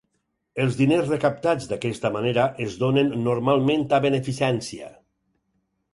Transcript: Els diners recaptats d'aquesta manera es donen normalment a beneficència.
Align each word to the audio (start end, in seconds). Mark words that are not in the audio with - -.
Els 0.61 0.77
diners 0.79 1.11
recaptats 1.11 1.67
d'aquesta 1.73 2.11
manera 2.17 2.47
es 2.67 2.79
donen 2.85 3.13
normalment 3.27 3.85
a 3.99 4.03
beneficència. 4.07 4.91